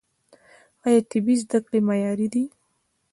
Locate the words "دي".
2.33-2.43